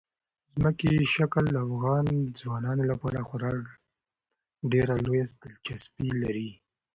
[0.53, 2.05] ځمکنی شکل د افغان
[2.39, 3.51] ځوانانو لپاره خورا
[4.71, 6.49] ډېره لویه دلچسپي لري.